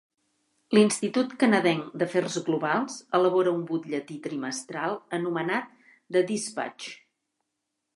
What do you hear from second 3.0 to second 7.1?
elabora un butlletí trimestral anomenat "The Dispatch".